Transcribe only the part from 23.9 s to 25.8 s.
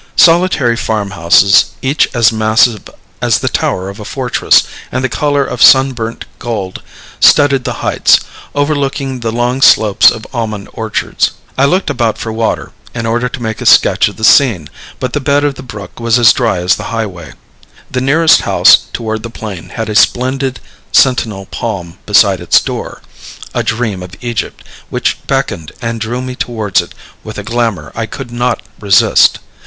of Egypt, which beckoned